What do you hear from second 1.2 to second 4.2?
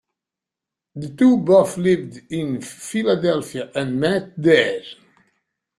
both lived in Philadelphia and